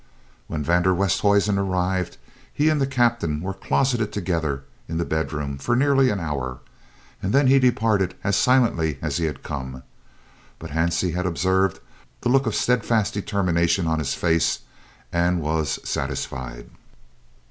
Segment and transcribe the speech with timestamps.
[0.47, 2.17] When van der Westhuizen arrived,
[2.51, 6.57] he and the Captain were closeted together in the bedroom for nearly an hour,
[7.21, 9.83] and then he departed as silently as he had come,
[10.57, 11.79] but Hansie had observed
[12.21, 14.61] the look of steadfast determination on his face,
[15.13, 16.71] and was satisfied.